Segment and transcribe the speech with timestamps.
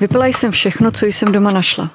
[0.00, 1.90] Vypila jsem všechno, co jsem doma našla.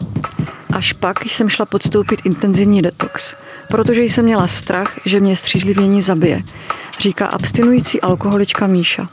[0.74, 3.36] Až pak jsem šla podstoupit intenzivní detox,
[3.70, 6.42] protože jsem měla strach, že mě střízlivění zabije,
[7.00, 9.10] říká abstinující alkoholička Míša.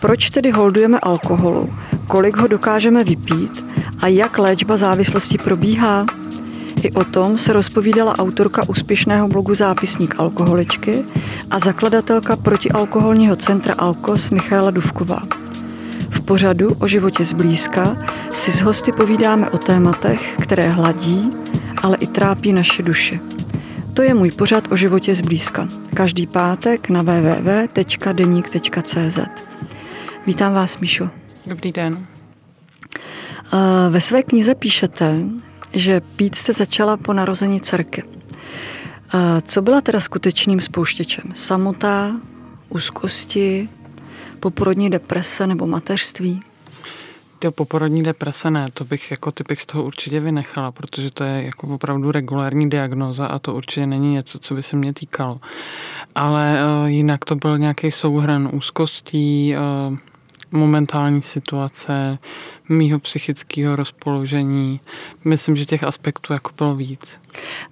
[0.00, 1.74] Proč tedy holdujeme alkoholu,
[2.06, 3.64] kolik ho dokážeme vypít
[4.02, 6.06] a jak léčba závislosti probíhá?
[6.82, 11.04] I o tom se rozpovídala autorka úspěšného blogu Zápisník alkoholičky
[11.50, 15.39] a zakladatelka protialkoholního centra Alkos Michaela Duvková.
[16.30, 17.96] Pořadu o životě zblízka
[18.32, 21.30] si s hosty povídáme o tématech, které hladí,
[21.82, 23.18] ale i trápí naše duše.
[23.94, 25.68] To je můj pořad o životě zblízka.
[25.94, 29.18] Každý pátek na www.deník.cz.
[30.26, 31.10] Vítám vás, Míšo.
[31.46, 32.06] Dobrý den.
[33.90, 35.16] Ve své knize píšete,
[35.72, 38.02] že pít jste začala po narození dcerky.
[39.42, 41.24] Co byla teda skutečným spouštěčem?
[41.34, 42.12] Samota,
[42.68, 43.68] úzkosti,
[44.40, 46.40] poporodní deprese nebo mateřství?
[47.38, 51.42] Ty poporodní deprese ne, to bych jako typik z toho určitě vynechala, protože to je
[51.42, 55.40] jako opravdu regulární diagnóza a to určitě není něco, co by se mě týkalo.
[56.14, 59.54] Ale uh, jinak to byl nějaký souhrn úzkostí,
[59.90, 59.98] uh,
[60.52, 62.18] momentální situace,
[62.68, 64.80] mýho psychického rozpoložení.
[65.24, 67.20] Myslím, že těch aspektů jako bylo víc.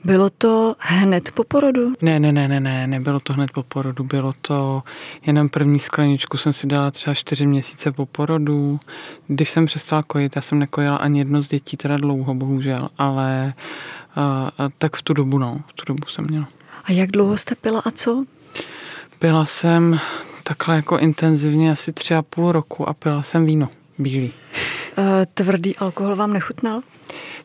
[0.04, 1.92] Bylo to hned po porodu?
[2.02, 4.04] Ne, ne, ne, ne, ne, nebylo to hned po porodu.
[4.04, 4.82] Bylo to
[5.26, 8.80] jenom první skleničku jsem si dala třeba čtyři měsíce po porodu.
[9.26, 13.54] Když jsem přestala kojit, já jsem nekojila ani jedno z dětí, teda dlouho, bohužel, ale
[14.16, 16.48] uh, tak v tu dobu, no, v tu dobu jsem měla.
[16.84, 18.24] A jak dlouho jste pila a co?
[19.18, 20.00] Pila jsem
[20.48, 23.68] takhle jako intenzivně asi tři a půl roku a pila jsem víno
[23.98, 24.32] bílý.
[24.98, 26.80] Eh, tvrdý alkohol vám nechutnal?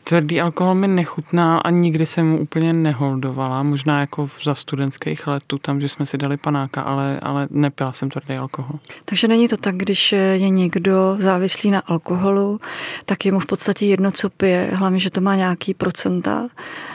[0.04, 3.62] Tvrdý alkohol mi nechutnal a nikdy jsem mu úplně neholdovala.
[3.62, 8.10] Možná jako za studentských letů, tam, že jsme si dali panáka, ale, ale nepila jsem
[8.10, 8.78] tvrdý alkohol.
[9.04, 12.60] Takže není to tak, když je někdo závislý na alkoholu,
[13.04, 16.48] tak je mu v podstatě jedno, co pije, hlavně, že to má nějaký procenta.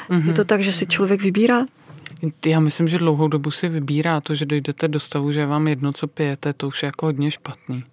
[0.10, 0.28] Mm-hmm.
[0.28, 1.66] Je to tak, že si člověk vybírá?
[2.46, 5.94] Já myslím, že dlouhou dobu si vybírá to, že dojdete do stavu, že vám jedno,
[5.94, 7.84] co pijete, to už je jako hodně špatný.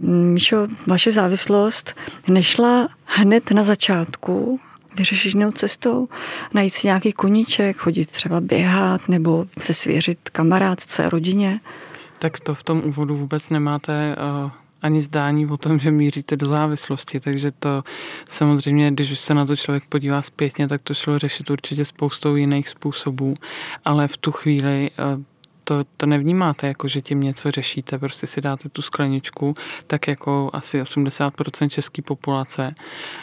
[0.00, 1.94] Míšo, vaše závislost
[2.28, 4.60] nešla hned na začátku
[4.96, 6.08] vyřešit jinou cestou,
[6.54, 11.60] najít si nějaký koníček, chodit třeba běhat nebo se svěřit kamarádce, rodině?
[12.18, 14.50] Tak to v tom úvodu vůbec nemáte uh,
[14.82, 17.82] ani zdání o tom, že míříte do závislosti, takže to
[18.28, 22.68] samozřejmě, když se na to člověk podívá zpětně, tak to šlo řešit určitě spoustou jiných
[22.68, 23.34] způsobů,
[23.84, 25.22] ale v tu chvíli uh,
[25.64, 29.54] to, to nevnímáte, jako že tím něco řešíte, prostě si dáte tu skleničku,
[29.86, 32.74] tak jako asi 80% české populace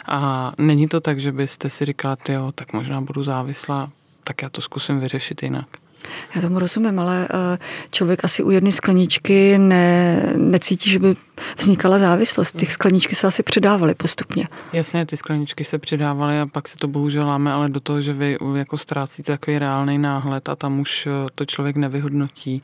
[0.06, 3.90] a není to tak, že byste si říkali, jo, tak možná budu závislá,
[4.24, 5.89] tak já to zkusím vyřešit jinak.
[6.34, 7.58] Já tomu rozumím, ale eh,
[7.90, 11.16] člověk asi u jedné skleničky ne, necítí, že by
[11.56, 12.56] vznikala závislost.
[12.56, 14.48] Ty skleničky se asi přidávaly postupně.
[14.72, 18.12] Jasně, ty skleničky se přidávaly a pak se to bohužel láme, ale do toho, že
[18.12, 22.62] vy jako ztrácíte takový reálný náhled a tam už eh, to člověk nevyhodnotí.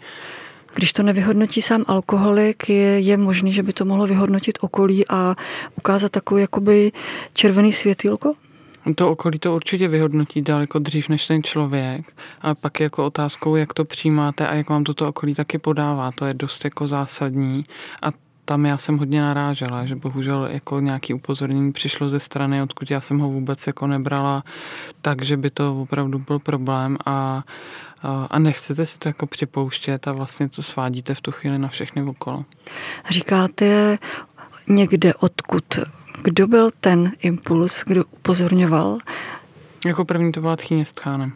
[0.74, 5.36] Když to nevyhodnotí sám alkoholik, je, je možný, že by to mohlo vyhodnotit okolí a
[5.78, 6.92] ukázat takový jakoby
[7.34, 8.34] červený světýlko?
[8.94, 13.56] To okolí to určitě vyhodnotí daleko dřív než ten člověk, ale pak je jako otázkou,
[13.56, 16.12] jak to přijímáte a jak vám toto okolí taky podává.
[16.12, 17.64] To je dost jako zásadní
[18.02, 18.12] a
[18.44, 23.00] tam já jsem hodně narážela, že bohužel jako nějaký upozornění přišlo ze strany, odkud já
[23.00, 24.44] jsem ho vůbec jako nebrala,
[25.03, 27.44] takže by to opravdu byl problém a,
[28.30, 32.03] a nechcete si to jako připouštět a vlastně to svádíte v tu chvíli na všechny
[32.03, 32.44] okolo.
[33.10, 33.98] Říkáte
[34.68, 35.64] někde, odkud
[36.22, 38.99] kdo byl ten impuls, kdo upozorňoval?
[39.87, 41.32] Jako první to byla tchyně s tchánem.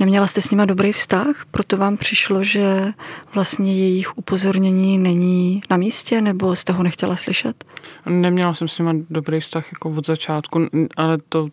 [0.00, 2.92] Neměla jste s nima dobrý vztah, proto vám přišlo, že
[3.34, 7.64] vlastně jejich upozornění není na místě, nebo jste ho nechtěla slyšet?
[8.06, 11.48] Neměla jsem s nima dobrý vztah jako od začátku, ale to,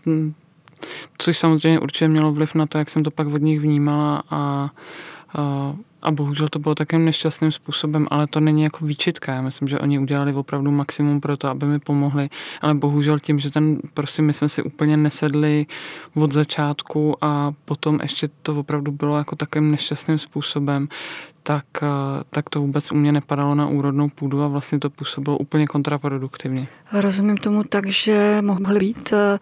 [1.18, 4.70] což samozřejmě určitě mělo vliv na to, jak jsem to pak od nich vnímala a,
[5.38, 9.34] a a bohužel to bylo takým nešťastným způsobem, ale to není jako výčitka.
[9.34, 12.30] Já myslím, že oni udělali opravdu maximum pro to, aby mi pomohli,
[12.62, 15.66] ale bohužel tím, že ten, prostě my jsme si úplně nesedli
[16.16, 20.88] od začátku a potom ještě to opravdu bylo jako takým nešťastným způsobem,
[21.44, 21.88] tak, eh,
[22.30, 26.68] tak to vůbec u mě nepadalo na úrodnou půdu a vlastně to působilo úplně kontraproduktivně.
[26.94, 29.40] Rozumím tomu tak, že mohly být eh,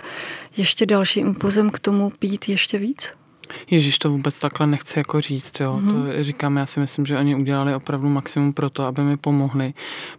[0.57, 3.13] ještě další impulzem k tomu pít ještě víc?
[3.69, 5.81] Ježíš to vůbec takhle nechci jako říct, jo.
[5.83, 6.17] Mm-hmm.
[6.17, 9.73] To říkám, já si myslím, že oni udělali opravdu maximum pro to, aby mi pomohli.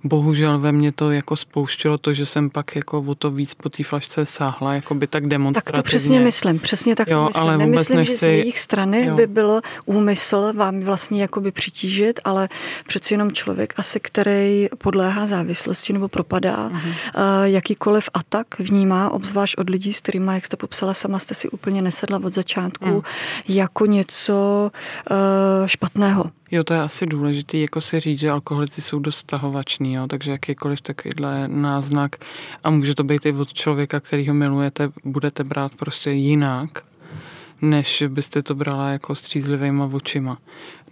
[0.05, 3.69] Bohužel ve mně to jako spouštilo to, že jsem pak jako o to víc po
[3.69, 5.73] té flašce sáhla, jako by tak demonstrativně.
[5.73, 7.43] Tak to přesně myslím, přesně tak jo, to myslím.
[7.43, 8.13] Ale Nemyslím, nechci...
[8.13, 9.17] že z jejich strany jo.
[9.17, 12.49] by bylo úmysl vám vlastně jakoby přitížit, ale
[12.87, 16.89] přeci jenom člověk asi, který podléhá závislosti nebo propadá, mm-hmm.
[16.89, 21.49] uh, jakýkoliv atak vnímá, obzvlášť od lidí, s kterými, jak jste popsala, sama jste si
[21.49, 23.03] úplně nesedla od začátku, mm
[23.49, 24.71] jako něco
[25.11, 26.31] uh, špatného.
[26.51, 30.31] Jo, to je asi důležité, jako si říct, že alkoholici jsou dost tahovační, jo, takže
[30.31, 32.17] jakýkoliv takovýhle náznak
[32.65, 36.71] a může to být i od člověka, který ho milujete, budete brát prostě jinak,
[37.63, 40.39] než byste to brala jako střízlivýma očima.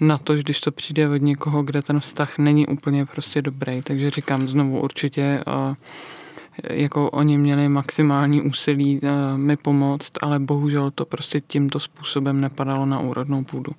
[0.00, 3.82] Na to, když to přijde od někoho, kde ten vztah není úplně prostě dobrý.
[3.82, 5.75] Takže říkám znovu, určitě uh,
[6.70, 12.87] jako oni měli maximální úsilí uh, mi pomoct, ale bohužel to prostě tímto způsobem nepadalo
[12.87, 13.73] na úrodnou půdu.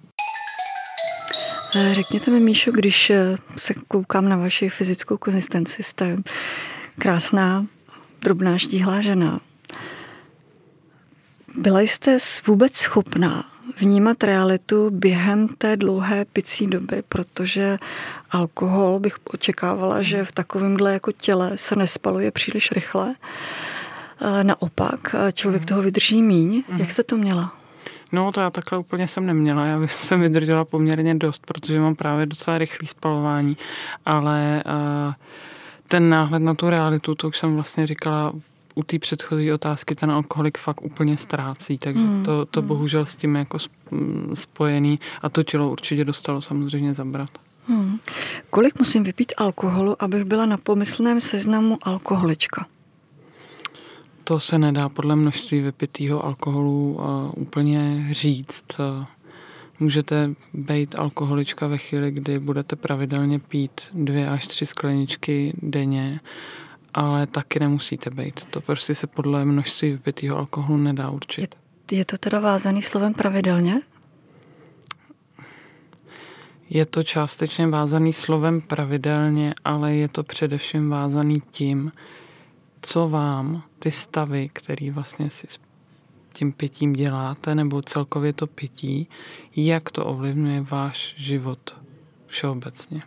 [1.76, 6.16] Eh, řekněte mi, Míšo, když eh, se koukám na vaši fyzickou konzistenci, jste
[7.00, 7.66] krásná,
[8.22, 9.40] drobná, štíhlá žena.
[11.56, 17.78] Byla jste vůbec schopná vnímat realitu během té dlouhé picí doby, protože
[18.32, 23.16] alkohol bych očekávala, že v takovémhle jako těle se nespaluje příliš rychle.
[24.22, 26.64] Eh, naopak, člověk toho vydrží míň.
[26.78, 27.54] Jak se to měla?
[28.12, 32.26] No to já takhle úplně jsem neměla, já jsem vydržela poměrně dost, protože mám právě
[32.26, 33.58] docela rychlý spalování,
[34.06, 35.14] ale uh,
[35.88, 38.34] ten náhled na tu realitu, to už jsem vlastně říkala
[38.78, 42.24] u té předchozí otázky, ten alkoholik fakt úplně ztrácí, takže hmm.
[42.24, 42.68] to, to hmm.
[42.68, 43.58] bohužel s tím jako
[44.34, 47.30] spojený a to tělo určitě dostalo samozřejmě zabrat.
[47.68, 48.00] Hmm.
[48.50, 52.66] Kolik musím vypít alkoholu, abych byla na pomyslném seznamu alkoholička?
[54.24, 58.66] To se nedá podle množství vypitého alkoholu uh, úplně říct.
[58.80, 59.06] Uh,
[59.80, 66.20] můžete být alkoholička ve chvíli, kdy budete pravidelně pít dvě až tři skleničky denně,
[66.98, 68.46] ale taky nemusíte být.
[68.46, 71.56] To prostě se podle množství vypitého alkoholu nedá určit.
[71.92, 73.82] Je, je to teda vázaný slovem pravidelně?
[76.70, 81.92] Je to částečně vázaný slovem pravidelně, ale je to především vázaný tím,
[82.82, 85.60] co vám ty stavy, které vlastně si s
[86.34, 89.08] tím pitím děláte, nebo celkově to pití,
[89.56, 91.76] jak to ovlivňuje váš život
[92.28, 93.02] všeobecně.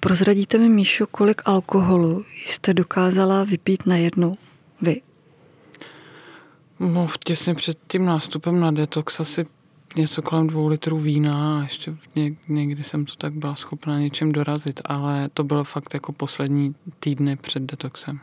[0.00, 4.36] Prozradíte mi, Míšo, kolik alkoholu jste dokázala vypít najednou
[4.82, 5.00] vy?
[6.80, 9.46] No, těsně před tím nástupem na detox asi
[9.96, 11.96] něco kolem dvou litrů vína a ještě
[12.48, 17.36] někdy jsem to tak byla schopna něčem dorazit, ale to bylo fakt jako poslední týdny
[17.36, 18.20] před detoxem.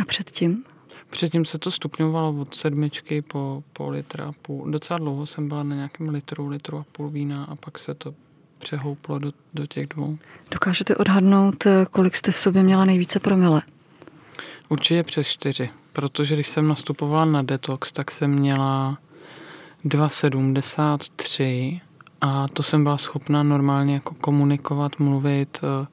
[0.00, 0.64] A předtím?
[1.10, 4.70] Předtím se to stupňovalo od sedmičky po, po litra a půl.
[4.70, 8.14] Docela dlouho jsem byla na nějakém litru, litru a půl vína a pak se to
[8.58, 10.18] přehouplo do, do těch dvou.
[10.50, 13.62] Dokážete odhadnout, kolik jste v sobě měla nejvíce promile?
[14.68, 18.98] Určitě přes čtyři, protože když jsem nastupovala na detox, tak jsem měla
[19.84, 21.80] 2,73
[22.20, 25.86] a to jsem byla schopna normálně jako komunikovat, mluvit, eh,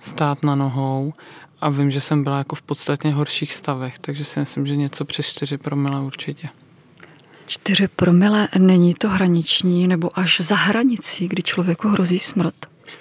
[0.00, 1.12] stát na nohou
[1.60, 5.04] a vím, že jsem byla jako v podstatně horších stavech, takže si myslím, že něco
[5.04, 6.48] přes 4 promile určitě.
[7.46, 12.54] 4 promile není to hraniční nebo až za hranicí, kdy člověku hrozí smrt?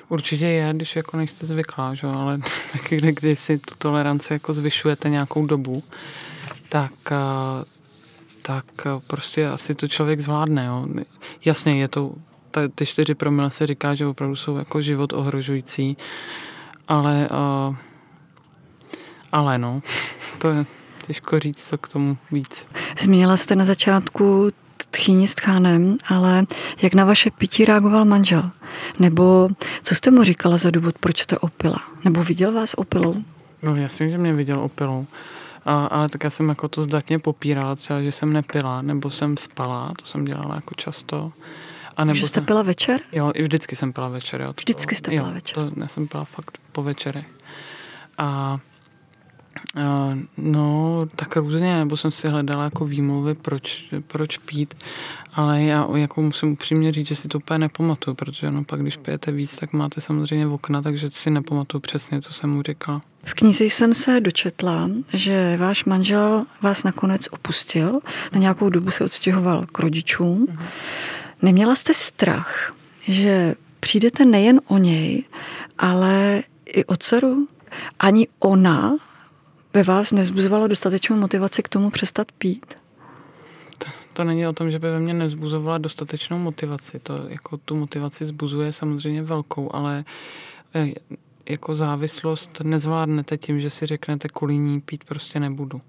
[0.10, 2.08] Určitě je, když jako nejste zvyklá, že?
[2.08, 2.40] ale
[2.74, 5.84] taky kdy, kdy si tu toleranci jako zvyšujete nějakou dobu,
[6.70, 7.66] tak, eh,
[8.42, 10.66] tak eh, prostě asi to člověk zvládne.
[10.66, 10.88] Jo.
[11.46, 12.12] Jasně, je to,
[12.76, 15.98] ty čtyři promile se říká, že opravdu jsou jako život ohrožující,
[16.88, 17.30] ale
[17.70, 17.76] uh,
[19.34, 19.82] ale no,
[20.38, 20.66] to je
[21.08, 22.68] těžko říct, co k tomu víc.
[23.00, 24.52] Zmínila jste na začátku
[24.92, 26.46] tchyni s tchánem, ale
[26.82, 28.52] jak na vaše pití reagoval manžel?
[29.00, 29.50] Nebo
[29.84, 31.84] co jste mu říkala za důvod, proč jste opila?
[32.04, 33.16] Nebo viděl vás opilou?
[33.64, 35.08] No jasně, že mě viděl opilou.
[35.66, 39.38] A, ale tak já jsem jako to zdatně popírala, třeba, že jsem nepila, nebo jsem
[39.38, 41.32] spala, to jsem dělala jako často.
[41.98, 43.02] A nebo že jste jsem, pila večer?
[43.12, 44.42] Jo, i vždycky jsem pila večer.
[44.42, 45.56] Jo, to vždycky jste pila jo, večer?
[45.56, 47.26] To, já jsem pila fakt po večerech.
[48.18, 48.60] A
[50.38, 54.74] no, tak různě, nebo jsem si hledala jako výmluvy, proč, proč pít,
[55.34, 58.98] ale já jako musím upřímně říct, že si to úplně nepamatuju, protože no pak, když
[58.98, 63.02] pijete víc, tak máte samozřejmě okna, takže si nepamatuju přesně, co jsem mu říkala.
[63.24, 68.00] V knize jsem se dočetla, že váš manžel vás nakonec opustil,
[68.34, 70.48] na nějakou dobu se odstěhoval k rodičům.
[70.48, 70.60] Uh-huh.
[71.42, 72.76] Neměla jste strach,
[73.08, 75.24] že přijdete nejen o něj,
[75.78, 77.48] ale i o dceru?
[78.00, 78.98] Ani ona
[79.74, 82.76] ve vás nezbuzovalo dostatečnou motivaci k tomu přestat pít?
[84.14, 87.00] to není o tom, že by ve mně nezbuzovala dostatečnou motivaci.
[87.00, 90.06] To jako tu motivaci zbuzuje samozřejmě velkou, ale
[90.76, 90.94] eh,
[91.50, 95.82] jako závislost nezvládnete tím, že si řeknete kolíní pít prostě nebudu.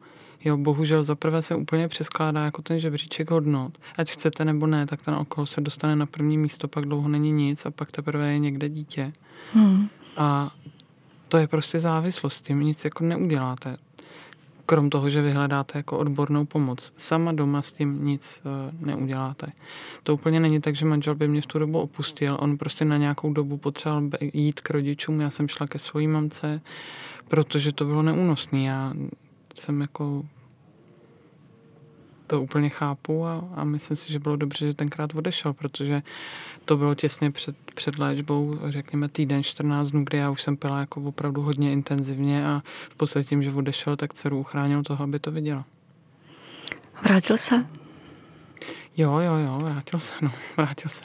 [0.45, 3.79] Jo, bohužel zaprvé se úplně přeskládá jako ten žebříček hodnot.
[3.97, 7.33] Ať chcete nebo ne, tak ten alkohol se dostane na první místo, pak dlouho není
[7.33, 9.12] nic a pak teprve je někde dítě.
[9.53, 9.88] Hmm.
[10.17, 10.50] A
[11.35, 13.76] to je prostě závislost, tím nic jako neuděláte.
[14.67, 16.93] Krom toho, že vyhledáte jako odbornou pomoc.
[16.97, 19.47] Sama doma s tím nic uh, neuděláte.
[20.03, 22.37] To úplně není tak, že manžel by mě v tu dobu opustil.
[22.41, 25.21] On prostě na nějakou dobu potřeboval jít k rodičům.
[25.21, 26.61] Já jsem šla ke svojí mamce,
[27.29, 28.62] protože to bylo neúnosné.
[28.62, 28.93] Já
[29.55, 30.23] jsem jako
[32.26, 36.02] to úplně chápu a, a myslím si, že bylo dobře, že tenkrát odešel, protože
[36.64, 40.81] to bylo těsně před, před léčbou, řekněme týden, 14 dnů, kdy já už jsem pila
[40.81, 45.19] jako opravdu hodně intenzivně a v podstatě tím, že odešel, tak dceru uchránil toho, aby
[45.19, 45.64] to viděla.
[47.02, 47.66] Vrátil se?
[48.97, 51.04] Jo, jo, jo, vrátil se, no, vrátil se.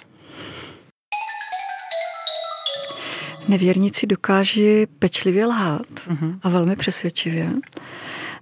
[3.47, 6.39] Nevěrníci dokáží pečlivě lhát uh-huh.
[6.43, 7.53] a velmi přesvědčivě.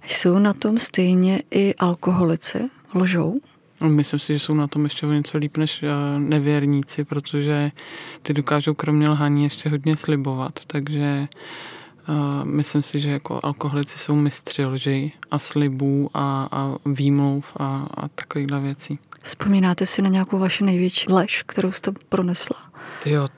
[0.08, 2.70] Jsou na tom stejně i alkoholici?
[2.94, 3.40] Lžou?
[3.86, 5.88] Myslím si, že jsou na tom ještě o něco líp než eh,
[6.18, 7.70] nevěrníci, protože
[8.22, 11.28] ty dokážou kromě lhaní ještě hodně slibovat, takže
[12.08, 17.88] uh, myslím si, že jako alkoholici jsou mistři lži a slibů a, a výmluv a,
[17.96, 18.98] a takovýchhle věcí.
[19.22, 22.56] Vzpomínáte si na nějakou vaši největší lež, kterou jste pronesla?
[23.02, 23.28] Ty jo,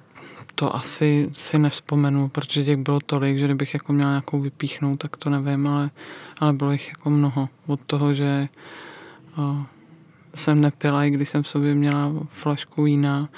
[0.54, 5.16] to asi si nespomenu, protože těch bylo tolik, že kdybych jako měla nějakou vypíchnout, tak
[5.16, 5.90] to nevím, ale,
[6.38, 7.48] ale bylo jich jako mnoho.
[7.66, 8.48] Od toho, že
[9.36, 9.56] o,
[10.34, 13.28] jsem nepila, i když jsem v sobě měla flašku vína,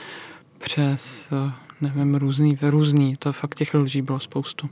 [0.58, 4.68] přes, o, nevím, různý, různý, to fakt těch lží bylo spoustu.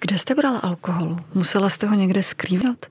[0.00, 1.16] Kde jste brala alkohol?
[1.34, 2.86] Musela jste ho někde skrývat?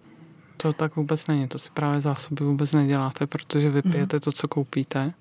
[0.58, 4.20] To tak vůbec není, to si právě zásoby vůbec neděláte, protože vypijete mm.
[4.20, 5.14] to, co koupíte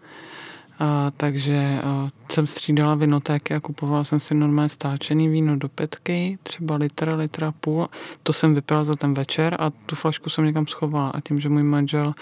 [0.79, 6.39] a, takže a, jsem střídala vinotéky a kupovala jsem si normálně stáčený víno do petky,
[6.43, 7.89] třeba litr, litra půl.
[8.23, 11.11] To jsem vypila za ten večer a tu flašku jsem někam schovala.
[11.11, 12.15] A tím, že můj manžel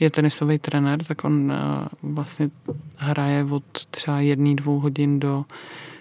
[0.00, 2.50] je tenisový trenér, tak on a, vlastně
[2.96, 5.44] hraje od třeba jedný, dvou hodin do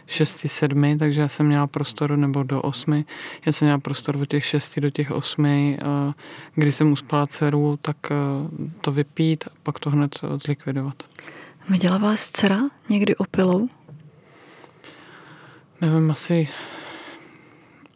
[0.07, 3.05] 6, 7, takže já jsem měla prostor, nebo do 8,
[3.45, 5.77] já jsem měla prostor od těch 6 do těch 8,
[6.55, 7.97] kdy jsem uspala dceru, tak
[8.81, 11.03] to vypít a pak to hned zlikvidovat.
[11.69, 13.69] Viděla vás dcera někdy opilou?
[15.81, 16.49] Nevím, asi,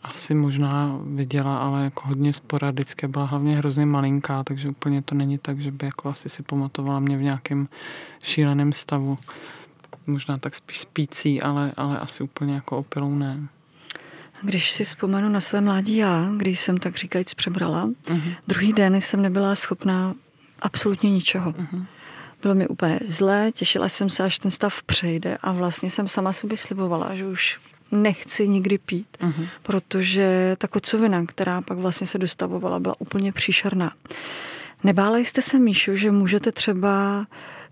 [0.03, 3.07] asi možná viděla, ale jako hodně sporadické.
[3.07, 6.99] Byla hlavně hrozně malinká, takže úplně to není tak, že by jako asi si pamatovala
[6.99, 7.67] mě v nějakém
[8.21, 9.17] šíleném stavu.
[10.07, 13.47] Možná tak spíš spící, ale, ale asi úplně jako opilou ne.
[14.41, 18.35] Když si vzpomenu na své mládí já, když jsem tak říkajíc přebrala, uh-huh.
[18.47, 20.13] druhý den jsem nebyla schopná
[20.59, 21.51] absolutně ničeho.
[21.51, 21.85] Uh-huh.
[22.41, 26.33] Bylo mi úplně zlé, těšila jsem se, až ten stav přejde a vlastně jsem sama
[26.33, 27.59] sobě slibovala, že už
[27.91, 29.47] nechci nikdy pít, uh-huh.
[29.63, 33.93] protože ta kocovina, která pak vlastně se dostavovala, byla úplně příšerná.
[34.83, 37.25] Nebála jste se, Míšo, že můžete třeba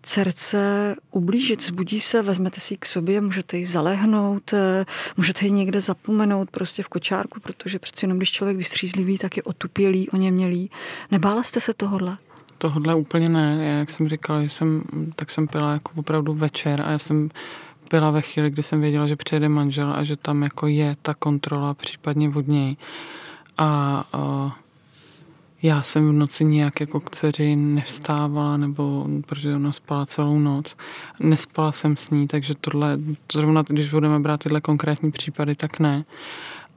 [0.03, 4.85] dcerce ublížit, zbudí se, vezmete si ji k sobě, můžete ji zalehnout, eh,
[5.17, 9.43] můžete ji někde zapomenout prostě v kočárku, protože přeci jenom když člověk vystřízlivý, tak je
[9.43, 10.71] otupělý, oněmělý.
[11.11, 12.17] Nebála jste se tohodle?
[12.63, 13.57] Tohle úplně ne.
[13.61, 14.83] Já, jak jsem říkal, že jsem,
[15.15, 17.29] tak jsem pila jako opravdu večer a já jsem
[17.89, 21.13] pila ve chvíli, kdy jsem věděla, že přijede manžel a že tam jako je ta
[21.13, 22.77] kontrola, případně od něj.
[23.57, 24.55] A, a
[25.61, 30.75] já jsem v noci nějak jako k dceři nevstávala, nebo protože ona spala celou noc.
[31.19, 32.99] Nespala jsem s ní, takže tohle,
[33.33, 36.05] zrovna když budeme brát tyhle konkrétní případy, tak ne.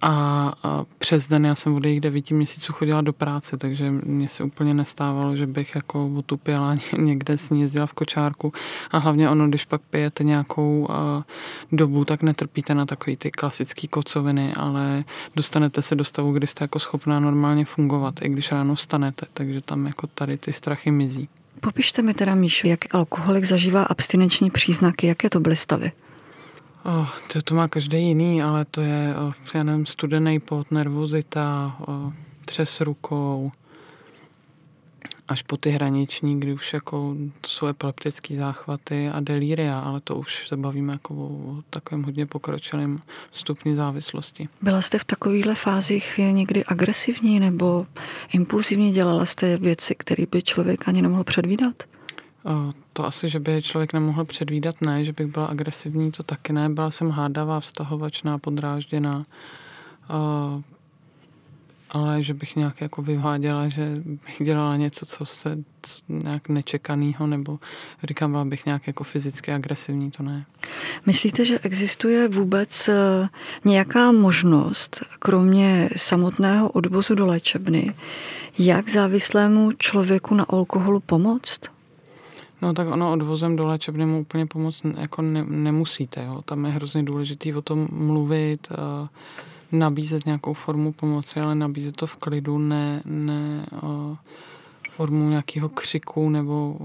[0.03, 0.53] A,
[0.99, 4.75] přes den já jsem od jejich devíti měsíců chodila do práce, takže mě se úplně
[4.75, 8.53] nestávalo, že bych jako otupěla někde s ní jezdila v kočárku.
[8.91, 10.89] A hlavně ono, když pak pijete nějakou
[11.73, 15.05] dobu, tak netrpíte na takový ty klasické kocoviny, ale
[15.37, 19.61] dostanete se do stavu, kdy jste jako schopná normálně fungovat, i když ráno vstanete, takže
[19.61, 21.29] tam jako tady ty strachy mizí.
[21.61, 25.93] Popište mi teda, Míšu, jak alkoholik zažívá abstinenční příznaky, jaké to byly stavy?
[26.89, 31.77] Oh, to, to má každý jiný, ale to je, oh, já nevím, studený pot, nervozita,
[31.87, 32.13] oh,
[32.45, 33.53] třes rukou,
[35.29, 40.17] až po ty hraniční, kdy už jako to jsou epileptické záchvaty a delíria, ale to
[40.17, 43.01] už se bavíme jako o, o takovém hodně pokročilém
[43.33, 44.49] stupni závislosti.
[44.63, 47.87] Byla jste v takovýchhle fázích někdy agresivní nebo
[48.33, 51.83] impulzivně dělala jste věci, které by člověk ani nemohl předvídat?
[52.93, 56.69] To asi, že by člověk nemohl předvídat, ne, že bych byla agresivní, to taky ne.
[56.69, 59.27] Byla jsem hádavá, vztahovačná, podrážděná.
[61.91, 67.27] ale že bych nějak jako vyváděla, že bych dělala něco, co se co nějak nečekaného,
[67.27, 67.59] nebo
[68.05, 70.45] říkám, byla bych nějak jako fyzicky agresivní, to ne.
[71.07, 73.29] Myslíte, že existuje vůbec eh,
[73.65, 77.95] nějaká možnost, kromě samotného odvozu do léčebny,
[78.59, 81.76] jak závislému člověku na alkoholu pomoct?
[82.63, 86.25] No tak ono odvozem do léčebny mu úplně pomoct jako ne, nemusíte.
[86.25, 86.43] Jo.
[86.45, 89.09] Tam je hrozně důležitý o tom mluvit, uh,
[89.73, 94.17] nabízet nějakou formu pomoci, ale nabízet to v klidu, ne, ne uh,
[94.91, 96.77] formu nějakého křiku nebo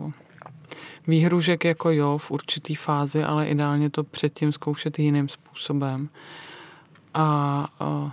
[1.08, 6.10] výhružek jako jo v určitý fázi, ale ideálně to předtím zkoušet jiným způsobem.
[7.14, 8.12] A uh,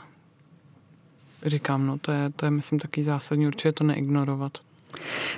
[1.47, 4.59] říkám, no to je, to je myslím taky zásadní, určitě to neignorovat.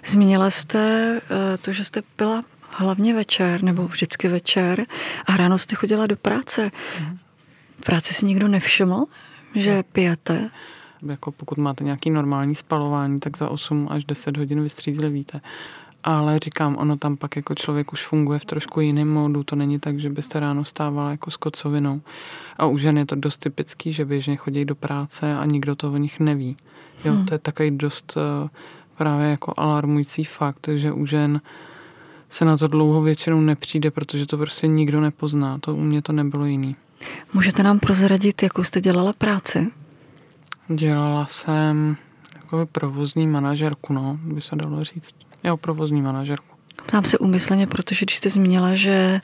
[0.07, 4.87] Zmínila jste uh, to, že jste byla hlavně večer, nebo vždycky večer
[5.27, 6.71] a ráno jste chodila do práce.
[7.81, 9.05] V práci si nikdo nevšiml,
[9.55, 10.51] že pijete?
[11.07, 15.41] Jako pokud máte nějaký normální spalování, tak za 8 až 10 hodin vystřízlivíte.
[16.05, 19.45] Ale říkám, ono tam pak jako člověk už funguje v trošku jiném módu.
[19.45, 22.01] To není tak, že byste ráno stávala jako s kocovinou.
[22.59, 25.93] A u žen je to dost typický, že běžně chodí do práce a nikdo to
[25.93, 26.57] o nich neví.
[27.05, 27.27] Jo, hmm.
[27.27, 28.49] to je takový dost uh,
[29.01, 31.41] právě jako alarmující fakt, že u žen
[32.29, 35.59] se na to dlouho většinou nepřijde, protože to prostě nikdo nepozná.
[35.59, 36.75] To u mě to nebylo jiný.
[37.33, 39.67] Můžete nám prozradit, jakou jste dělala práci?
[40.69, 41.97] Dělala jsem
[42.35, 45.15] jako provozní manažerku, no, by se dalo říct.
[45.45, 46.57] Jo, provozní manažerku.
[46.87, 49.21] Ptám se umyslně, protože když jste zmínila, že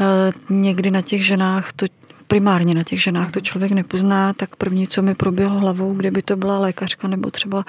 [0.00, 1.86] uh, někdy na těch ženách to
[2.26, 6.22] primárně na těch ženách to člověk nepozná, tak první, co mi proběhlo hlavou, kde by
[6.22, 7.64] to byla lékařka nebo třeba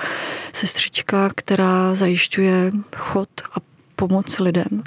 [0.53, 3.57] sestřička, která zajišťuje chod a
[3.95, 4.83] pomoc lidem,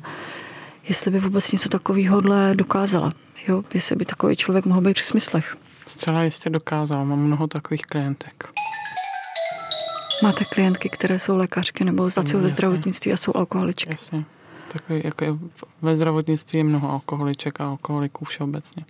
[0.88, 2.20] jestli by vůbec něco takového
[2.54, 3.12] dokázala.
[3.48, 5.56] Jo, jestli by takový člověk mohl být při smyslech.
[5.86, 8.48] Zcela jistě dokázal, mám mnoho takových klientek.
[10.22, 13.90] Máte klientky, které jsou lékařky nebo pracují ve zdravotnictví a jsou alkoholičky?
[13.92, 14.24] Jasně.
[14.72, 15.38] Takový, jako
[15.82, 18.84] ve zdravotnictví je mnoho alkoholiček a alkoholiků všeobecně.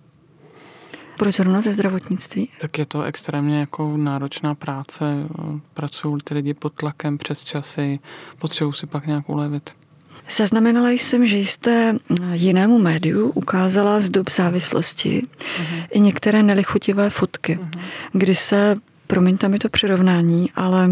[1.20, 2.48] Proč zrovna ze zdravotnictví?
[2.60, 5.04] Tak je to extrémně jako náročná práce.
[5.74, 7.98] Pracují ty lidi pod tlakem přes časy,
[8.38, 9.70] potřebují si pak nějak ulevit.
[10.36, 11.96] Zaznamenala jsem, že jste
[12.32, 15.86] jinému médiu ukázala z dob závislosti uh-huh.
[15.90, 17.80] i některé nelichotivé fotky, uh-huh.
[18.12, 18.74] kdy se,
[19.06, 20.90] promiňte mi to přirovnání, ale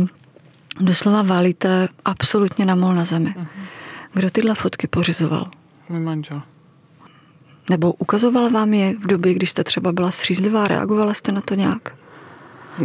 [0.81, 3.35] doslova válíte absolutně na mol na zemi.
[3.39, 3.47] Uh-huh.
[4.13, 5.51] Kdo tyhle fotky pořizoval?
[5.89, 6.43] Můj manžel.
[7.71, 11.55] Nebo ukazoval vám je v době, když jste třeba byla střízlivá, reagovala jste na to
[11.55, 11.95] nějak?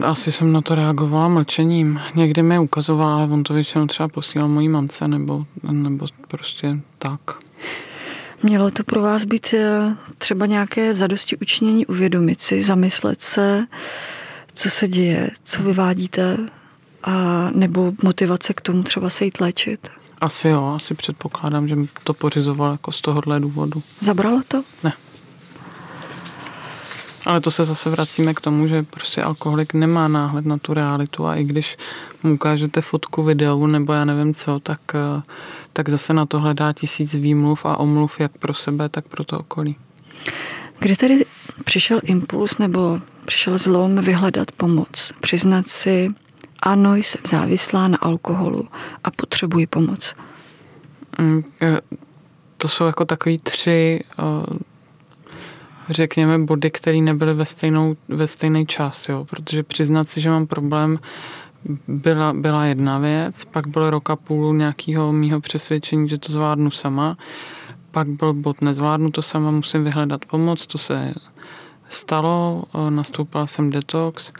[0.02, 2.00] Asi jsem na to reagovala mlčením.
[2.16, 7.20] Někdy mi ukazoval, ale on to většinou třeba posílal mojí mamce, nebo, nebo prostě tak.
[8.44, 13.68] Mělo to pro vás být eh, třeba nějaké zadosti učinění, uvědomit si, zamyslet se,
[14.54, 16.38] co se děje, co vyvádíte,
[17.04, 19.90] a nebo motivace k tomu třeba se jít léčit?
[20.22, 23.84] Asi jo, asi předpokládám, že to pořizoval jako z tohohle důvodu.
[24.00, 24.64] Zabralo to?
[24.84, 24.94] Ne.
[27.26, 31.28] Ale to se zase vracíme k tomu, že prostě alkoholik nemá náhled na tu realitu
[31.28, 31.78] a i když
[32.24, 35.22] mu ukážete fotku, videu nebo já nevím co, tak, eh,
[35.74, 39.40] tak zase na to hledá tisíc výmluv a omluv jak pro sebe, tak pro to
[39.40, 39.76] okolí.
[40.80, 41.26] Kdy tedy
[41.64, 46.10] přišel impuls nebo přišel zlom vyhledat pomoc, přiznat si,
[46.64, 48.68] ano, jsem závislá na alkoholu
[49.04, 50.16] a potřebuji pomoc?
[51.20, 51.80] Mm, eh,
[52.58, 54.58] to jsou jako takový tři eh,
[55.90, 59.26] řekněme, body, které nebyly ve, stejnou, ve stejný čas, jo?
[59.30, 61.00] protože přiznat si, že mám problém,
[61.88, 66.72] byla, byla jedna věc, pak byl rok a půl nějakého mýho přesvědčení, že to zvládnu
[66.72, 67.18] sama,
[67.92, 71.14] pak byl bod nezvládnu to sama, musím vyhledat pomoc, to se
[71.88, 74.32] stalo, nastoupila jsem detox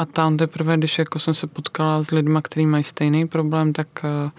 [0.00, 3.86] a tam teprve, když jako jsem se potkala s lidmi, kteří mají stejný problém, tak
[4.04, 4.30] uh,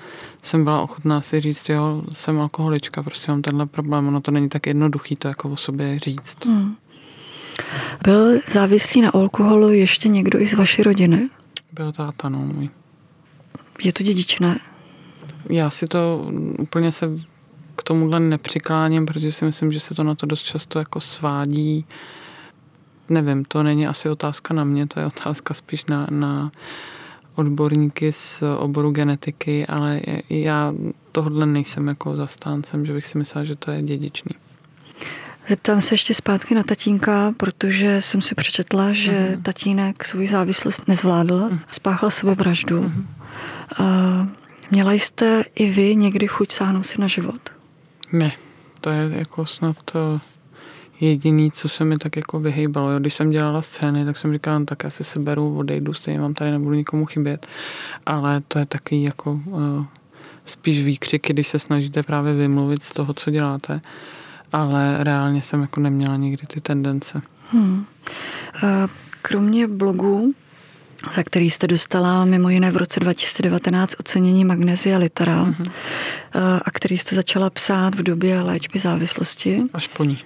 [0.42, 4.08] jsem byla ochotná si říct, jo, jsem alkoholička, prostě mám tenhle problém.
[4.08, 6.46] Ono to není tak jednoduchý to jako o sobě říct.
[6.46, 6.76] Hmm.
[8.04, 11.30] Byl závislý na alkoholu ještě někdo i z vaší rodiny?
[11.72, 12.70] Byl táta, no můj.
[13.84, 14.60] Je to dědičné?
[15.50, 16.28] Já si to
[16.60, 17.10] úplně se
[17.76, 21.86] k tomuhle nepřikláním, protože si myslím, že se to na to dost často jako svádí
[23.12, 26.52] nevím, to není asi otázka na mě, to je otázka spíš na, na
[27.36, 30.74] odborníky z oboru genetiky, ale já
[31.12, 34.32] tohle nejsem jako zastáncem, že bych si myslela, že to je dědičný.
[35.48, 39.42] Zeptám se ještě zpátky na tatínka, protože jsem si přečetla, že uh-huh.
[39.42, 41.60] tatínek svou závislost nezvládl, uh-huh.
[41.72, 42.80] spáchal sebevraždu.
[42.80, 43.06] Uh-huh.
[43.80, 44.28] Uh,
[44.72, 47.50] měla jste i vy někdy chuť sáhnout si na život?
[48.12, 48.32] Ne,
[48.82, 49.78] to je jako snad
[51.02, 52.92] jediný, co se mi tak jako vyhejbalo.
[52.92, 53.00] Jo.
[53.00, 56.34] Když jsem dělala scény, tak jsem říkala, no, tak asi se beru, odejdu, stejně mám
[56.34, 57.48] tady, nebudu nikomu chybět.
[58.06, 59.86] Ale to je taky jako uh,
[60.46, 63.82] spíš výkřiky, když se snažíte právě vymluvit z toho, co děláte.
[64.52, 67.22] Ale reálně jsem jako neměla nikdy ty tendence.
[67.52, 67.86] Hmm.
[69.22, 70.34] Kromě blogu,
[71.16, 75.72] za který jste dostala mimo jiné v roce 2019 ocenění Magnesia Litera mm-hmm.
[76.66, 79.62] a který jste začala psát v době léčby závislosti.
[79.74, 80.20] Až po ní.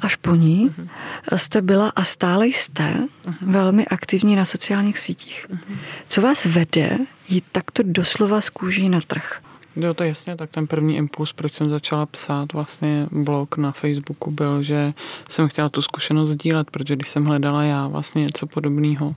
[0.00, 0.88] Až po ní mm-hmm.
[1.36, 3.34] jste byla a stále jste mm-hmm.
[3.42, 5.46] velmi aktivní na sociálních sítích.
[5.50, 5.76] Mm-hmm.
[6.08, 9.40] Co vás vede jít takto doslova z kůží na trh?
[9.76, 14.30] Jo, to jasně, tak ten první impuls, proč jsem začala psát vlastně blog na Facebooku,
[14.30, 14.92] byl, že
[15.28, 19.14] jsem chtěla tu zkušenost sdílet, protože když jsem hledala já vlastně něco podobného,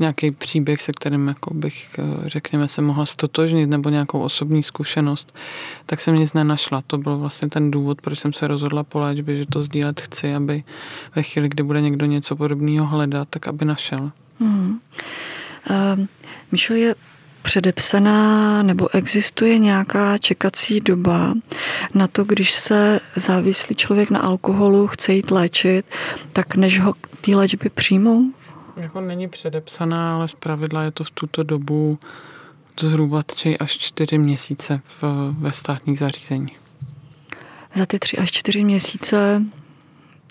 [0.00, 5.34] nějaký příběh, se kterým jako bych, eh, řekněme, se mohla stotožnit nebo nějakou osobní zkušenost,
[5.86, 6.82] tak jsem nic nenašla.
[6.86, 10.34] To byl vlastně ten důvod, proč jsem se rozhodla po léčbě, že to sdílet chci,
[10.34, 10.64] aby
[11.16, 14.10] ve chvíli, kdy bude někdo něco podobného hledat, tak aby našel.
[14.40, 14.80] Hmm.
[15.70, 16.06] Uh,
[16.52, 16.94] Míšo, je
[17.42, 21.34] předepsaná nebo existuje nějaká čekací doba
[21.94, 25.86] na to, když se závislý člověk na alkoholu chce jít léčit,
[26.32, 28.32] tak než ho k té léčbě přijmou?
[28.80, 31.98] Jako není předepsaná, ale zpravidla je to v tuto dobu
[32.80, 35.04] zhruba 3 až 4 měsíce v,
[35.38, 36.60] ve státních zařízeních.
[37.74, 39.42] Za ty 3 až 4 měsíce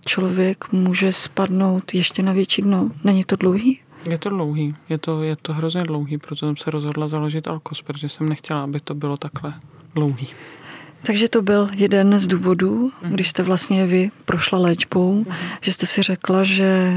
[0.05, 2.89] člověk může spadnout ještě na větší dno.
[3.03, 3.79] Není to dlouhý?
[4.09, 7.81] Je to dlouhý, je to, je to hrozně dlouhý, proto jsem se rozhodla založit Alkos,
[7.81, 9.53] protože jsem nechtěla, aby to bylo takhle
[9.93, 10.27] dlouhý.
[11.03, 13.11] Takže to byl jeden z důvodů, mm.
[13.11, 15.25] když jste vlastně vy prošla léčbou, mm.
[15.61, 16.93] že jste si řekla, že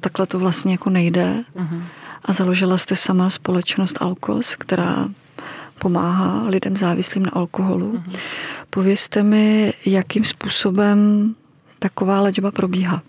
[0.00, 1.82] takhle to vlastně jako nejde mm.
[2.24, 5.08] a založila jste sama společnost Alkos, která
[5.78, 7.92] pomáhá lidem závislým na alkoholu.
[7.92, 8.12] Mm.
[8.70, 11.34] Povězte mi, jakým způsobem
[11.78, 13.02] taková léčba probíhá.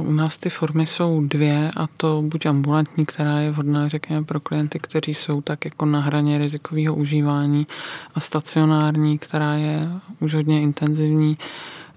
[0.00, 4.40] U nás ty formy jsou dvě a to buď ambulantní, která je vhodná, řekněme, pro
[4.40, 7.66] klienty, kteří jsou tak jako na hraně rizikového užívání
[8.14, 9.88] a stacionární, která je
[10.20, 11.38] už hodně intenzivní,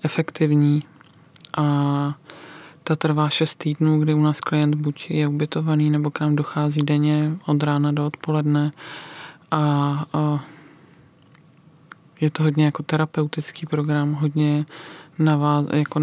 [0.04, 0.84] efektivní
[1.58, 1.64] a
[2.88, 6.82] ta trvá 6 týdnů, kdy u nás klient buď je ubytovaný, nebo k nám dochází
[6.82, 8.72] denně od rána do odpoledne
[9.52, 9.62] a,
[10.14, 10.44] a
[12.22, 14.66] je to hodně jako terapeutický program, hodně
[15.20, 16.02] naváz, jako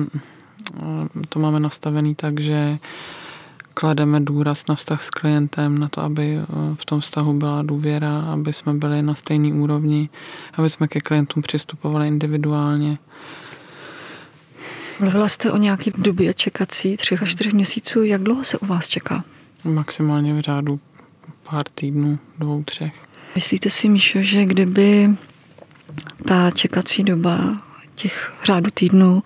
[1.28, 2.78] to máme nastavený tak, že
[3.74, 8.20] klademe důraz na vztah s klientem, na to, aby eh, v tom vztahu byla důvěra,
[8.20, 10.08] aby jsme byli na stejné úrovni,
[10.54, 12.94] aby jsme ke klientům přistupovali individuálně.
[15.02, 18.02] Mluvila jste o nějaké době čekací, třech až čtyř měsíců.
[18.02, 19.24] Jak dlouho se u vás čeká?
[19.64, 20.80] Maximálně v řádu
[21.50, 22.94] pár týdnů, dvou, třech.
[23.34, 25.10] Myslíte si, Míšo, že kdyby
[26.28, 27.62] ta čekací doba
[27.94, 29.22] těch řádu týdnů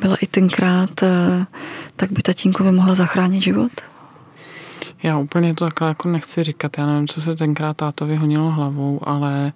[0.00, 1.46] byla i tenkrát, eh,
[1.96, 3.72] tak by tatínkovi mohla zachránit život?
[5.02, 6.78] Já úplně to takhle jako nechci říkat.
[6.78, 9.52] Já nevím, co se tenkrát tátovi honilo hlavou, ale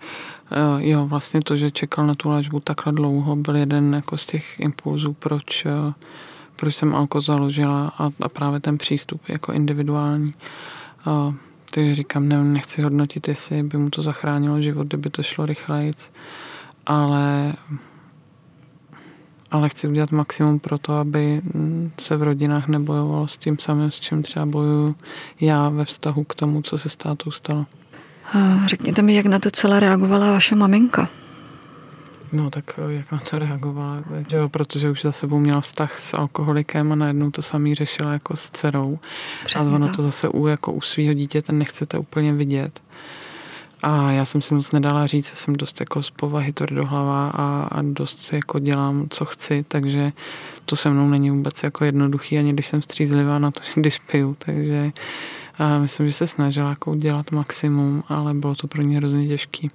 [0.53, 0.57] eh,
[0.89, 4.61] jo, vlastně to, že čekal na tu léčbu takhle dlouho, byl jeden jako z těch
[4.61, 5.93] impulzů, proč, eh,
[6.57, 10.33] proč jsem Alko založila a, a právě ten přístup jako individuální.
[11.71, 16.13] Takže říkám, nevím, nechci hodnotit, jestli by mu to zachránilo život, kdyby to šlo rychlejc,
[16.87, 17.55] ale
[19.55, 21.43] ale chci udělat maximum pro to, aby
[22.01, 24.95] se v rodinách nebojovalo s tím samým, s čím třeba bojuju
[25.41, 27.67] já ve vztahu k tomu, co se s tátou stalo.
[28.67, 31.09] Řekněte mi, jak na to celé reagovala vaše maminka?
[32.33, 36.01] No tak eh, jak na to reagovala, že jo, protože už za sebou měla vztah
[36.01, 38.99] s alkoholikem a najednou to samý řešila jako s dcerou.
[39.45, 39.97] Přesně a ono tak.
[39.97, 42.81] to zase u, jako u svého dítěte nechcete úplně vidět.
[43.85, 47.83] A já jsem si moc nedala říct, jsem dost jako z povahy tvrdohlava a, a
[47.83, 50.13] dost si jako dělám, co chci, takže
[50.65, 54.37] to se mnou není vůbec jako jednoduchý, ani když jsem střízlivá na to, když piju,
[54.39, 54.93] takže
[55.59, 59.71] a myslím, že se snažila jako dělat maximum, ale bylo to pro ně hrozně těžký.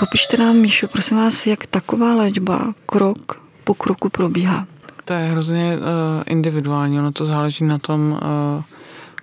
[0.00, 4.66] Popište nám, Míšo, prosím vás, jak taková léčba krok po kroku probíhá.
[5.04, 5.82] To je hrozně uh,
[6.26, 8.62] individuální, ono to záleží na tom, uh,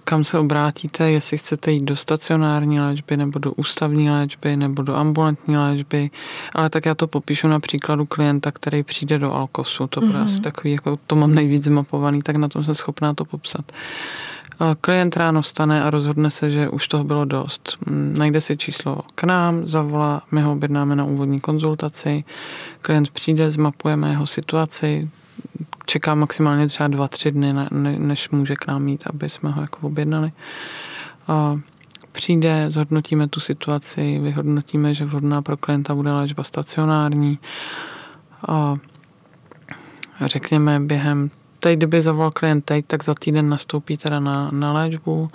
[0.10, 4.96] kam se obrátíte, jestli chcete jít do stacionární léčby, nebo do ústavní léčby, nebo do
[4.96, 6.10] ambulantní léčby,
[6.54, 9.88] ale tak já to popíšu na příkladu klienta, který přijde do Alkosu.
[9.88, 10.24] To mm-hmm.
[10.24, 13.72] asi takový, jako to mám nejvíc zmapovaný, tak na tom jsem schopná to popsat.
[14.82, 17.78] Klient ráno vstane a rozhodne se, že už toho bylo dost.
[17.86, 22.24] Mm, najde si číslo k nám, zavolá, my ho objednáme na úvodní konzultaci.
[22.82, 25.10] Klient přijde, zmapujeme jeho situaci,
[25.90, 27.54] čeká maximálně třeba dva, tři dny,
[27.98, 30.32] než může k nám mít, aby jsme ho jako objednali.
[31.28, 31.60] A
[32.12, 37.40] přijde, zhodnotíme tu situaci, vyhodnotíme, že vhodná pro klienta bude léčba stacionární.
[38.48, 38.78] A
[40.26, 45.28] řekněme během teď, kdyby zavolal klient teď, tak za týden nastoupí teda na, na léčbu,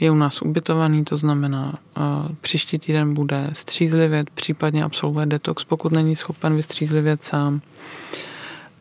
[0.00, 5.92] je u nás ubytovaný, to znamená, uh, příští týden bude střízlivět, případně absolvuje detox, pokud
[5.92, 7.60] není schopen vystřízlivět sám.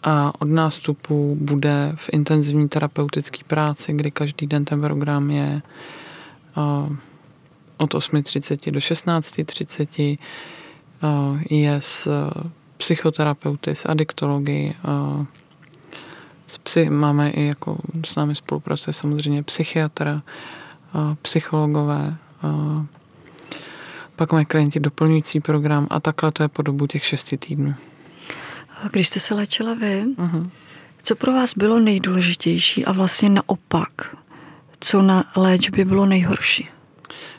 [0.03, 5.61] A od nástupu bude v intenzivní terapeutické práci, kdy každý den ten program je
[6.57, 6.95] uh,
[7.77, 10.17] od 8.30 do 16.30,
[11.03, 12.07] uh, je s
[12.77, 15.25] psychoterapeuty, s adiktology, uh,
[16.47, 20.21] s psy, máme i jako s námi spolupracuje samozřejmě psychiatra,
[21.21, 22.17] psychologové,
[24.15, 27.75] pak mají klienti doplňující program a takhle to je po dobu těch šesti týdnů.
[28.91, 30.49] Když jste se léčila vy, uh-huh.
[31.03, 34.15] co pro vás bylo nejdůležitější a vlastně naopak,
[34.79, 36.69] co na léčbě bylo nejhorší?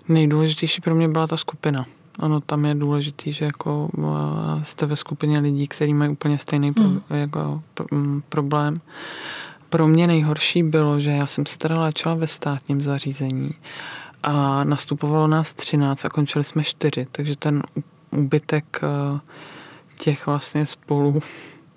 [0.09, 1.87] Nejdůležitější pro mě byla ta skupina.
[2.19, 3.91] Ano, tam je důležitý, že jako
[4.63, 7.01] jste ve skupině lidí, kteří mají úplně stejný pro, hmm.
[7.11, 7.63] jako,
[8.29, 8.81] problém.
[9.69, 13.51] Pro mě nejhorší bylo, že já jsem se teda léčila ve státním zařízení
[14.23, 17.63] a nastupovalo nás 13 a končili jsme 4, takže ten
[18.11, 18.81] úbytek
[20.01, 21.23] těch vlastně spolu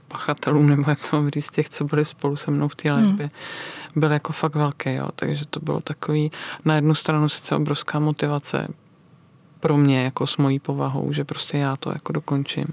[0.07, 4.01] pachatelů, nebo jak to říct, těch, co byli spolu se mnou v té léčbě, hmm.
[4.01, 5.09] byl jako fakt velký, jo.
[5.15, 6.31] takže to bylo takový,
[6.65, 8.67] na jednu stranu sice obrovská motivace
[9.59, 12.65] pro mě jako s mojí povahou, že prostě já to jako dokončím.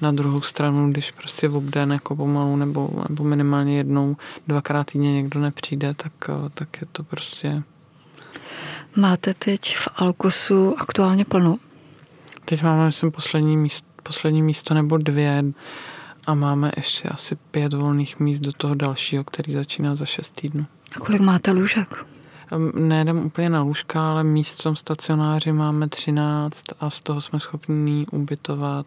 [0.00, 4.16] Na druhou stranu, když prostě v obden jako pomalu nebo, nebo minimálně jednou,
[4.46, 6.12] dvakrát týdně někdo nepřijde, tak,
[6.54, 7.62] tak je to prostě...
[8.96, 11.56] Máte teď v Alkosu aktuálně plno?
[12.44, 15.44] Teď máme, myslím, poslední místo, poslední místo nebo dvě
[16.26, 20.66] a máme ještě asi pět volných míst do toho dalšího, který začíná za šest týdnů.
[20.96, 22.06] A kolik máte lůžek?
[22.74, 27.40] nejdem úplně na lůžka, ale míst v tom stacionáři máme 13 a z toho jsme
[27.40, 28.86] schopni ubytovat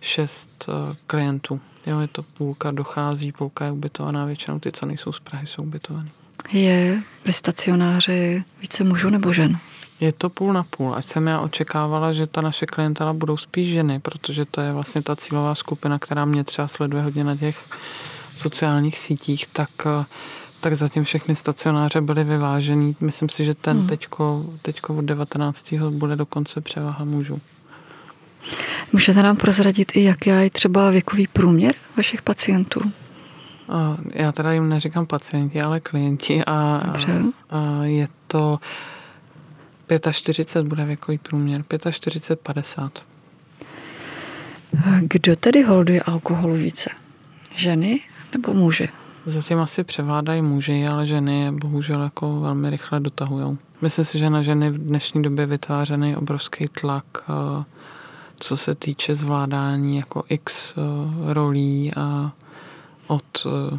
[0.00, 1.60] 6 eh, klientů.
[1.86, 5.62] Jo, je to půlka dochází, půlka je ubytovaná, většinou ty, co nejsou z Prahy, jsou
[5.62, 6.08] ubytované.
[6.52, 9.58] Je ve stacionáři více mužů nebo žen?
[10.04, 10.94] Je to půl na půl.
[10.94, 15.02] Ať jsem já očekávala, že ta naše klientela budou spíš ženy, protože to je vlastně
[15.02, 17.58] ta cílová skupina, která mě třeba sleduje hodně na těch
[18.36, 20.04] sociálních sítích, tak uh,
[20.64, 22.96] tak zatím všechny stacionáře byly vyvážený.
[23.00, 23.86] Myslím si, že ten hmm.
[23.86, 25.72] teďko, teďko od 19.
[25.72, 27.40] bude dokonce převaha mužů.
[28.92, 32.80] Můžete nám prozradit i, jaký je třeba věkový průměr vašich pacientů?
[34.12, 36.94] Já teda jim neříkám pacienti, ale klienti a, a,
[37.50, 38.58] a je to
[40.12, 43.04] 45 bude věkový průměr, 45, 50.
[45.00, 46.90] Kdo tedy holduje alkoholu více?
[47.54, 48.00] Ženy
[48.32, 48.88] nebo muži?
[49.26, 53.58] Zatím asi převládají muži, ale ženy je bohužel jako velmi rychle dotahují.
[53.82, 57.64] Myslím si, že na ženy v dnešní době vytvářený obrovský tlak, eh,
[58.40, 60.80] co se týče zvládání jako x eh,
[61.32, 62.32] rolí a
[63.06, 63.78] od eh,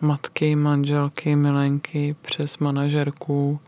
[0.00, 3.60] matky, manželky, milenky přes manažerku,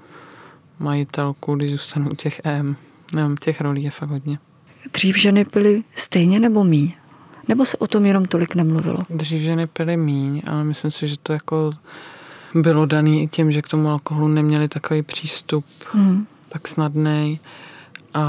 [0.82, 2.76] majitelku, když zůstanou těch M.
[3.14, 4.38] Nevím, těch rolí je fakt hodně.
[4.92, 6.92] Dřív ženy byly stejně nebo míň?
[7.48, 8.98] Nebo se o tom jenom tolik nemluvilo?
[9.10, 11.72] Dřív ženy pily míň, ale myslím si, že to jako
[12.54, 16.26] bylo daný i tím, že k tomu alkoholu neměli takový přístup hmm.
[16.48, 17.40] tak snadný.
[18.14, 18.22] A,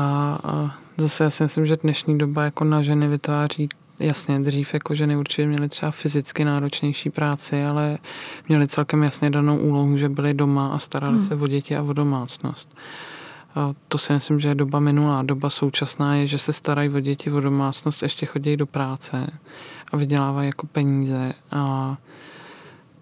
[0.44, 3.70] a zase já si myslím, že dnešní doba jako na ženy vytváří
[4.04, 7.98] Jasně, dřív jako ženy určitě měly třeba fyzicky náročnější práci, ale
[8.48, 11.24] měly celkem jasně danou úlohu, že byly doma a starali hmm.
[11.24, 12.76] se o děti a o domácnost.
[13.56, 15.24] A to si myslím, že je doba minulá.
[15.24, 19.28] Doba současná je, že se starají o děti, o domácnost, ještě chodí do práce
[19.92, 21.98] a vydělávají jako peníze a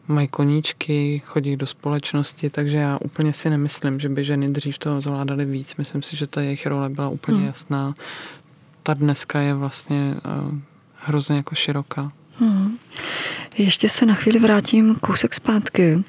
[0.08, 5.02] mají koníčky, chodí do společnosti, takže já úplně si nemyslím, že by ženy dřív toho
[5.02, 5.76] zvládaly víc.
[5.76, 7.48] Myslím si, že ta jejich role byla úplně hmm.
[7.48, 7.94] jasná.
[8.84, 10.16] Ta dneska je vlastně
[10.50, 10.58] uh,
[11.02, 12.12] hrozně jako široká.
[12.40, 12.78] Hmm.
[13.58, 16.04] Ještě se na chvíli vrátím kousek zpátky.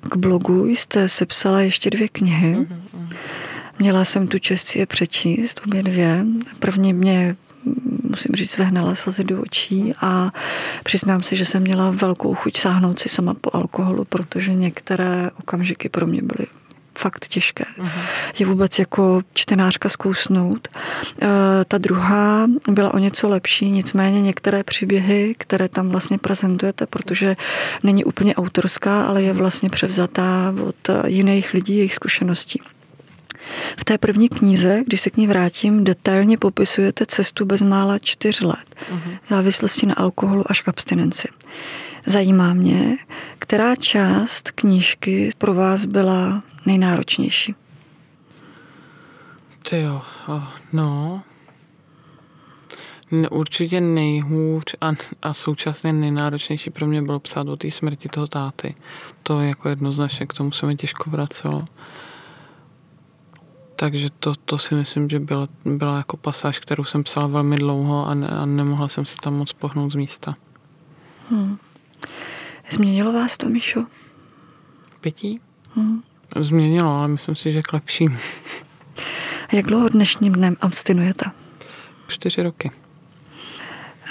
[0.00, 2.54] K blogu jste sepsala ještě dvě knihy.
[2.54, 3.16] Mm-hmm.
[3.78, 6.24] Měla jsem tu čest si je přečíst, obě dvě.
[6.58, 7.36] První mě
[8.02, 10.30] musím říct, vehnala slzy do očí a
[10.84, 15.88] přiznám se, že jsem měla velkou chuť sáhnout si sama po alkoholu, protože některé okamžiky
[15.88, 16.46] pro mě byly
[16.98, 17.64] fakt těžké.
[17.64, 18.00] Uh-huh.
[18.38, 20.68] Je vůbec jako čtenářka zkousnout.
[20.68, 21.26] E,
[21.64, 27.34] ta druhá byla o něco lepší, nicméně některé příběhy, které tam vlastně prezentujete, protože
[27.82, 32.60] není úplně autorská, ale je vlastně převzatá od jiných lidí, jejich zkušeností.
[33.76, 38.68] V té první knize, když se k ní vrátím, detailně popisujete cestu bezmála čtyř let,
[38.92, 39.18] uh-huh.
[39.26, 41.28] závislosti na alkoholu až k abstinenci.
[42.08, 42.96] Zajímá mě,
[43.38, 47.54] která část knížky pro vás byla nejnáročnější?
[49.70, 50.02] Ty jo,
[50.72, 51.22] no.
[53.30, 54.92] Určitě nejhůř a,
[55.22, 58.74] a současně nejnáročnější pro mě bylo psát o té smrti toho táty.
[59.22, 61.64] To jako jednoznačně k tomu se mi těžko vracelo.
[63.76, 68.06] Takže to, to si myslím, že byla, byla jako pasáž, kterou jsem psala velmi dlouho
[68.06, 70.34] a, ne, a nemohla jsem se tam moc pohnout z místa.
[71.30, 71.58] Hmm.
[72.78, 73.84] Změnilo vás to, Míšo?
[75.00, 75.40] Pití?
[75.74, 76.02] Hmm.
[76.40, 78.18] Změnilo, ale myslím si, že k lepším.
[79.52, 81.24] Jak dlouho dnešním dnem abstinujete?
[82.08, 82.70] Čtyři roky.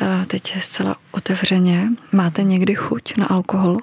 [0.05, 1.89] A teď zcela otevřeně.
[2.11, 3.77] Máte někdy chuť na alkohol?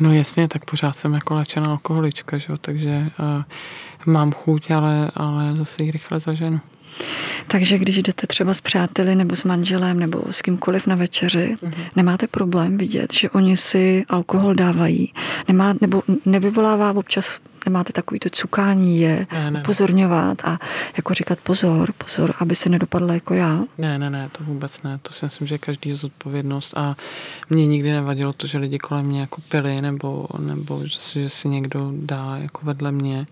[0.00, 2.48] No jasně, tak pořád jsem jako léčená alkoholička, že?
[2.60, 3.42] takže uh,
[4.06, 6.60] mám chuť, ale, ale zase ji rychle zaženu.
[7.48, 11.88] Takže když jdete třeba s přáteli nebo s manželem nebo s kýmkoliv na večeři, mm-hmm.
[11.96, 15.12] nemáte problém vidět, že oni si alkohol dávají,
[15.48, 20.58] Nemá, nebo nevyvolává občas nemáte takový to cukání je, ne, ne, upozorňovat a
[20.96, 23.64] jako říkat pozor, pozor, aby se nedopadla jako já?
[23.78, 24.98] Ne, ne, ne, to vůbec ne.
[25.02, 26.96] To si myslím, že každý je zodpovědnost a
[27.50, 31.28] mě nikdy nevadilo to, že lidi kolem mě jako pili nebo, nebo že, si, že
[31.28, 33.26] si někdo dá jako vedle mě.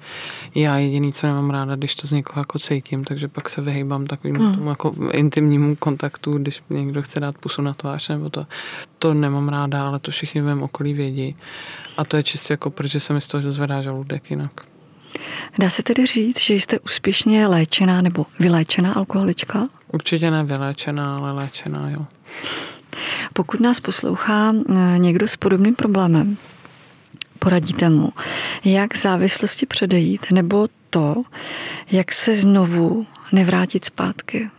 [0.55, 4.07] Já jediný, co nemám ráda, když to z někoho jako cítím, takže pak se vyhýbám
[4.07, 4.55] takovým hmm.
[4.55, 8.47] tomu jako intimnímu kontaktu, když někdo chce dát pusu na tvář nebo to.
[8.99, 11.37] To nemám ráda, ale to všichni v mém okolí vědí.
[11.97, 14.53] A to je čistě jako, protože se mi z toho dozvedá žaludek jinak.
[15.59, 19.69] Dá se tedy říct, že jste úspěšně léčená nebo vyléčená alkoholička?
[19.93, 22.07] Určitě ne vyléčená, ale léčená, jo.
[23.33, 26.37] Pokud nás poslouchá eh, někdo s podobným problémem,
[27.39, 28.13] poradíte mu,
[28.65, 31.23] jak závislosti předejít, nebo to,
[31.91, 34.51] jak se znovu nevrátit zpátky.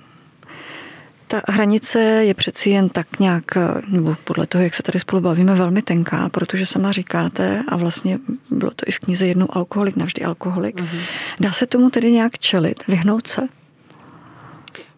[1.27, 3.43] Ta hranice je přeci jen tak nějak,
[3.87, 8.19] nebo podle toho, jak se tady spolu bavíme, velmi tenká, protože sama říkáte, a vlastně
[8.51, 10.81] bylo to i v knize jednou alkoholik, navždy alkoholik.
[10.81, 10.99] Mm-hmm.
[11.39, 13.41] Dá se tomu tedy nějak čelit, vyhnout se?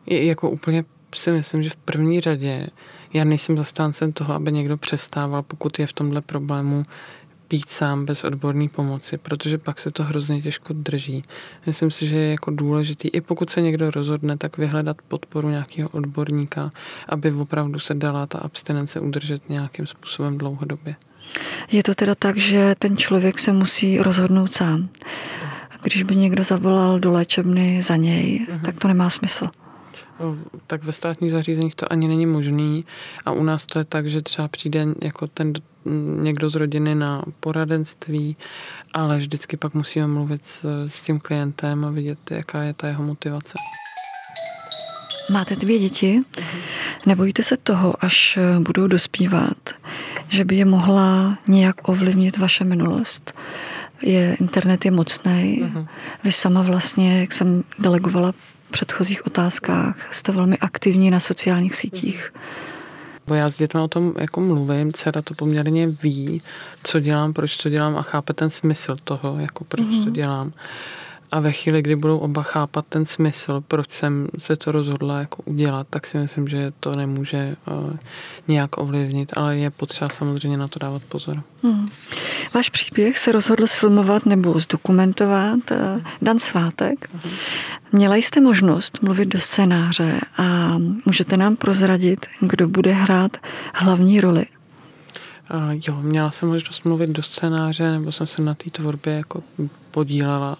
[0.05, 0.83] Je, jako úplně
[1.15, 2.67] si myslím, že v první řadě
[3.13, 6.83] já nejsem zastáncem toho, aby někdo přestával, pokud je v tomhle problému
[7.49, 11.23] být sám bez odborné pomoci, protože pak se to hrozně těžko drží.
[11.65, 15.89] Myslím si, že je jako důležitý, i pokud se někdo rozhodne, tak vyhledat podporu nějakého
[15.89, 16.71] odborníka,
[17.09, 20.95] aby opravdu se dala ta abstinence udržet nějakým způsobem dlouhodobě.
[21.71, 24.89] Je to teda tak, že ten člověk se musí rozhodnout sám.
[25.83, 28.61] Když by někdo zavolal do léčebny za něj, uh-huh.
[28.61, 29.49] tak to nemá smysl
[30.67, 32.81] tak ve státních zařízeních to ani není možný
[33.25, 35.53] a u nás to je tak, že třeba přijde jako ten
[36.21, 38.37] někdo z rodiny na poradenství,
[38.93, 43.03] ale vždycky pak musíme mluvit s, s tím klientem a vidět, jaká je ta jeho
[43.03, 43.53] motivace.
[45.31, 46.21] Máte dvě děti?
[47.05, 49.69] Nebojíte se toho, až budou dospívat,
[50.27, 53.33] že by je mohla nějak ovlivnit vaše minulost?
[54.01, 55.63] Je, internet je mocný.
[55.63, 55.87] Uh-huh.
[56.23, 58.33] Vy sama vlastně, jak jsem delegovala
[58.71, 62.31] předchozích otázkách, jste velmi aktivní na sociálních sítích.
[63.27, 66.41] Bo já s dětmi o tom jako mluvím, dcera to poměrně ví,
[66.83, 70.03] co dělám, proč to dělám a chápe ten smysl toho, jako proč mm-hmm.
[70.03, 70.13] to mhm.
[70.13, 70.53] dělám.
[71.31, 75.43] A ve chvíli, kdy budou oba chápat ten smysl, proč jsem se to rozhodla jako
[75.45, 77.97] udělat, tak si myslím, že to nemůže uh,
[78.47, 81.43] nějak ovlivnit, ale je potřeba samozřejmě na to dávat pozor.
[81.63, 81.89] Hmm.
[82.53, 85.77] Váš příběh se rozhodl sfilmovat nebo zdokumentovat uh,
[86.21, 87.09] Dan Svátek.
[87.13, 87.33] Hmm.
[87.91, 93.37] Měla jste možnost mluvit do scénáře a můžete nám prozradit, kdo bude hrát
[93.73, 94.45] hlavní roli?
[95.53, 99.43] Uh, jo, měla jsem možnost mluvit do scénáře, nebo jsem se na té tvorbě jako
[99.91, 100.57] podílela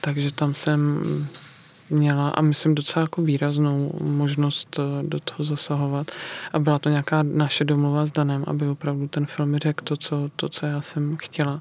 [0.00, 1.02] takže tam jsem
[1.90, 6.10] měla a myslím docela jako výraznou možnost eh, do toho zasahovat
[6.52, 10.30] a byla to nějaká naše domluva s Danem, aby opravdu ten film řekl to, co,
[10.36, 11.60] to, co já jsem chtěla.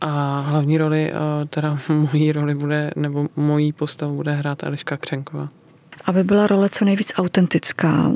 [0.00, 5.48] A hlavní roli, eh, teda mojí roli bude, nebo mojí postavu bude hrát Eliška Křenková
[6.08, 8.12] aby byla role co nejvíc autentická.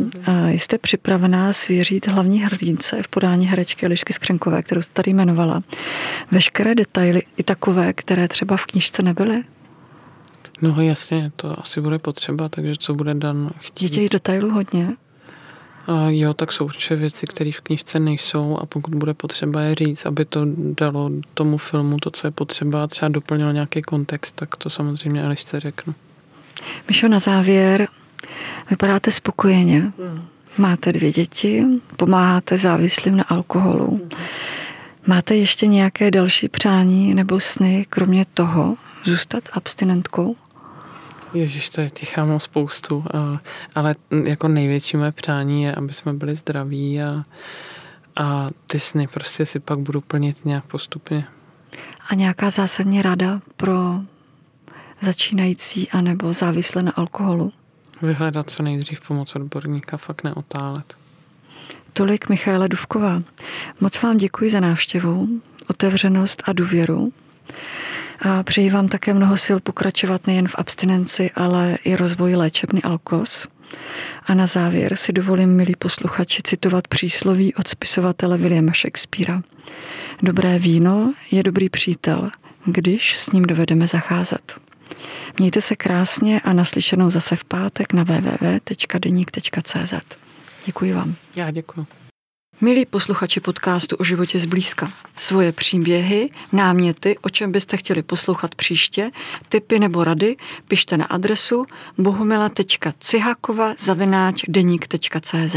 [0.49, 5.63] Jste připravená svěřit hlavní hrdince v podání herečky Elišky Skřenkové, kterou jste tady jmenovala,
[6.31, 9.43] veškeré detaily i takové, které třeba v knižce nebyly?
[10.63, 13.85] No jasně, to asi bude potřeba, takže co bude Dan chtít.
[13.85, 14.89] Je těch detailů hodně?
[15.87, 19.75] A jo, tak jsou určitě věci, které v knižce nejsou a pokud bude potřeba je
[19.75, 24.37] říct, aby to dalo tomu filmu to, co je potřeba a třeba doplnilo nějaký kontext,
[24.37, 25.95] tak to samozřejmě Elišce řeknu.
[26.89, 27.89] Mišo, na závěr,
[28.71, 29.81] vypadáte spokojeně.
[29.81, 30.25] Hmm.
[30.59, 31.65] Máte dvě děti,
[31.97, 33.89] pomáháte závislým na alkoholu.
[33.89, 34.11] Hmm.
[35.07, 40.37] Máte ještě nějaké další přání nebo sny, kromě toho, zůstat abstinentkou?
[41.35, 43.05] Ježíš, to je těch mám spoustu,
[43.75, 43.95] ale
[44.25, 47.25] jako největší moje přání je, aby jsme byli zdraví a,
[48.17, 51.25] a ty sny prostě si pak budu plnit nějak postupně.
[52.11, 54.01] A nějaká zásadní rada pro
[55.03, 57.53] začínající anebo závislé na alkoholu?
[58.03, 60.95] vyhledat co nejdřív pomoc odborníka, fakt neotálet.
[61.93, 63.23] Tolik Michaela Duvková.
[63.81, 65.29] Moc vám děkuji za návštěvu,
[65.69, 67.13] otevřenost a důvěru.
[68.21, 73.47] A přeji vám také mnoho sil pokračovat nejen v abstinenci, ale i rozvoji léčebny Alkos.
[74.27, 79.43] A na závěr si dovolím, milí posluchači, citovat přísloví od spisovatele Williama Shakespearea.
[80.23, 82.31] Dobré víno je dobrý přítel,
[82.65, 84.63] když s ním dovedeme zacházet.
[85.39, 89.95] Mějte se krásně a naslyšenou zase v pátek na www.deník.cz.
[90.67, 91.15] Děkuji vám.
[91.37, 91.87] Já děkuji.
[92.61, 99.11] Milí posluchači podcastu o životě zblízka, svoje příběhy, náměty, o čem byste chtěli poslouchat příště,
[99.49, 100.37] tipy nebo rady,
[100.69, 101.67] pište na adresu
[101.99, 105.57] bohumila.cihakova zavináč deník.cz.